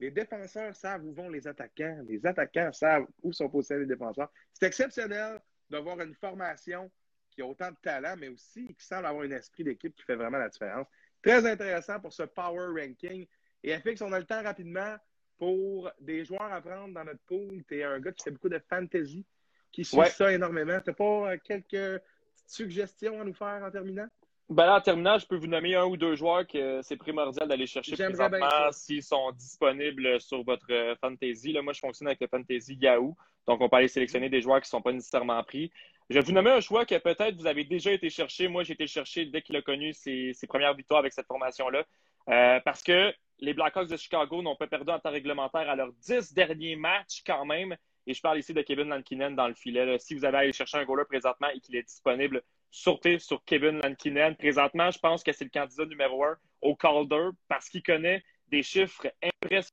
[0.00, 2.02] les défenseurs savent où vont les attaquants.
[2.06, 4.30] Les attaquants savent où sont positionnés les défenseurs.
[4.52, 6.90] C'est exceptionnel d'avoir une formation
[7.30, 10.16] qui a autant de talent, mais aussi qui semble avoir un esprit d'équipe qui fait
[10.16, 10.86] vraiment la différence.
[11.22, 13.26] Très intéressant pour ce power ranking.
[13.62, 14.96] Et FX, on a le temps rapidement
[15.38, 17.64] pour des joueurs à prendre dans notre pool.
[17.66, 19.26] Tu es un gars qui fait beaucoup de fantasy,
[19.72, 20.80] qui suit ça énormément.
[20.80, 22.02] Tu pas euh, quelques
[22.46, 24.06] suggestions à nous faire en terminant?
[24.50, 27.48] Ben là, en terminant, je peux vous nommer un ou deux joueurs que c'est primordial
[27.48, 31.52] d'aller chercher présentement s'ils sont disponibles sur votre euh, fantasy.
[31.52, 33.16] Là, moi, je fonctionne avec le fantasy Yahoo.
[33.46, 35.72] Donc, on peut aller sélectionner des joueurs qui ne sont pas nécessairement pris.
[36.10, 38.48] Je vais vous nommer un choix que peut-être vous avez déjà été chercher.
[38.48, 41.84] Moi, j'ai été chercher dès qu'il a connu ses, premières victoires avec cette formation-là.
[42.28, 45.92] Euh, parce que les Blackhawks de Chicago n'ont pas perdu en temps réglementaire à leurs
[45.92, 47.76] dix derniers matchs quand même.
[48.06, 49.98] Et je parle ici de Kevin Lankinen dans le filet.
[49.98, 53.44] Si vous avez à aller chercher un goaler présentement et qu'il est disponible, sortez sur
[53.44, 54.36] Kevin Lankinen.
[54.36, 58.62] Présentement, je pense que c'est le candidat numéro un au Calder parce qu'il connaît des
[58.62, 59.72] chiffres impressionnants.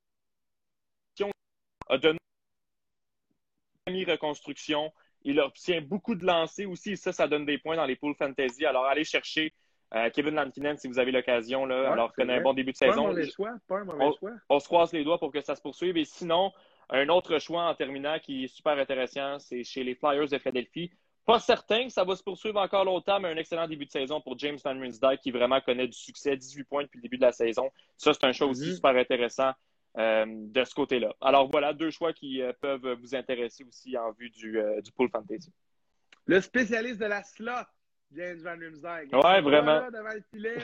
[1.89, 2.17] A donné
[3.88, 4.94] reconstruction.
[5.24, 6.96] Il obtient beaucoup de lancers aussi.
[6.98, 8.65] Ça, ça donne des points dans les poules fantasy.
[8.65, 9.54] Alors, allez chercher
[9.94, 11.65] euh, Kevin Lankinen si vous avez l'occasion.
[11.65, 13.13] alors, connaît un bon début de saison.
[13.13, 13.54] Pas un choix.
[13.67, 14.32] Pas un mauvais on, choix.
[14.50, 15.98] on se croise les doigts pour que ça se poursuive.
[15.98, 16.52] Et sinon,
[16.92, 20.92] un autre choix en terminant qui est super intéressant, c'est chez les Flyers de Philadelphie.
[21.26, 24.20] Pas certain que ça va se poursuivre encore longtemps, mais un excellent début de saison
[24.20, 27.22] pour James Van Rinsdijk qui vraiment connaît du succès, 18 points depuis le début de
[27.22, 27.70] la saison.
[27.96, 28.76] Ça, c'est un choix aussi mhm.
[28.76, 29.54] super intéressant
[29.98, 31.14] euh, de ce côté-là.
[31.22, 34.92] Alors voilà, deux choix qui euh, peuvent vous intéresser aussi en vue du, euh, du
[34.92, 35.54] pool fantasy.
[36.26, 37.52] Le spécialiste de la slot,
[38.12, 39.14] James Van Rinsdijk.
[39.14, 39.90] Ouais, vraiment.
[39.92, 40.58] devant le filet,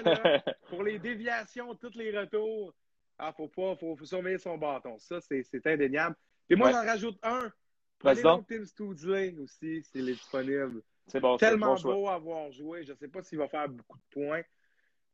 [0.69, 2.73] pour les déviations, tous les retours.
[3.19, 4.97] Ah, faut pas, faut, faut surveiller son bâton.
[4.99, 6.15] Ça, c'est indéniable.
[6.49, 7.51] Et moi, j'en rajoute un.
[7.99, 10.81] Prenez donc Tim Studley aussi, s'il est disponible.
[11.07, 11.37] C'est bon.
[11.37, 12.83] Tellement beau à voir jouer.
[12.83, 14.43] Je ne sais pas s'il va faire beaucoup de points.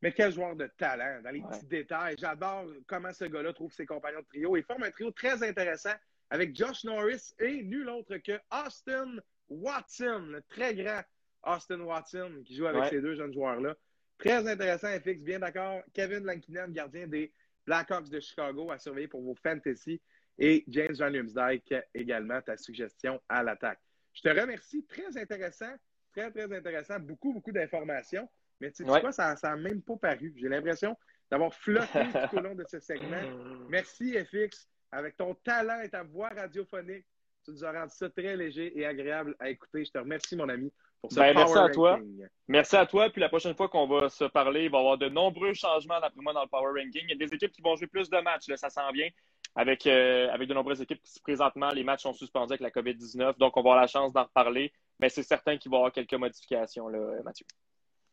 [0.01, 2.15] Mais quel joueur de talent, dans les petits détails.
[2.19, 4.57] J'adore comment ce gars-là trouve ses compagnons de trio.
[4.57, 5.93] Il forme un trio très intéressant
[6.29, 9.15] avec Josh Norris et nul autre que Austin
[9.47, 11.01] Watson, le très grand
[11.43, 13.75] Austin Watson qui joue avec ces deux jeunes joueurs-là.
[14.17, 15.81] Très intéressant, FX, bien d'accord.
[15.93, 17.31] Kevin Lankinen, gardien des
[17.65, 20.01] Blackhawks de Chicago à surveiller pour vos fantasy.
[20.37, 23.79] Et James Van Riemsdyk également, ta suggestion à l'attaque.
[24.13, 24.85] Je te remercie.
[24.85, 25.73] Très intéressant.
[26.11, 26.99] Très, très intéressant.
[26.99, 28.27] Beaucoup, beaucoup d'informations.
[28.59, 30.33] Mais tu sais quoi, ça n'a même pas paru.
[30.37, 30.97] J'ai l'impression
[31.29, 31.87] d'avoir flotté
[32.29, 33.21] tout au long de ce segment.
[33.69, 34.69] Merci, FX.
[34.91, 37.05] Avec ton talent et ta voix radiophonique,
[37.43, 39.83] tu nous as rendu ça très léger et agréable à écouter.
[39.83, 40.71] Je te remercie, mon ami.
[41.11, 41.99] Ben, merci à toi.
[42.47, 43.09] Merci à toi.
[43.09, 45.99] Puis la prochaine fois qu'on va se parler, il va y avoir de nombreux changements,
[45.99, 47.03] d'après moi, dans le Power Ranking.
[47.03, 49.09] Il y a des équipes qui vont jouer plus de matchs, ça s'en vient,
[49.55, 53.37] avec, euh, avec de nombreuses équipes qui, présentement, les matchs sont suspendus avec la COVID-19.
[53.37, 54.71] Donc, on va avoir la chance d'en reparler.
[54.99, 57.45] Mais c'est certain qu'il va y avoir quelques modifications, là, Mathieu.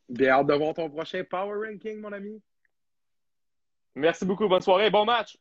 [0.08, 2.42] Bien hâte de voir ton prochain Power Ranking, mon ami.
[3.94, 4.48] Merci beaucoup.
[4.48, 4.90] Bonne soirée.
[4.90, 5.36] Bon match.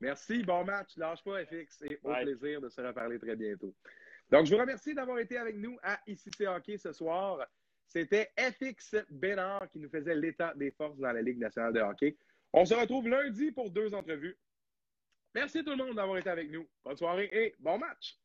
[0.00, 0.42] Merci.
[0.42, 0.96] Bon match.
[0.96, 1.82] Lâche pas, FX.
[1.82, 3.74] Et au plaisir de se reparler très bientôt.
[4.30, 7.46] Donc, je vous remercie d'avoir été avec nous à ICC Hockey ce soir.
[7.86, 12.16] C'était FX Bénard qui nous faisait l'état des forces dans la Ligue nationale de hockey.
[12.52, 14.38] On se retrouve lundi pour deux entrevues.
[15.34, 16.68] Merci tout le monde d'avoir été avec nous.
[16.84, 18.16] Bonne soirée et bon match!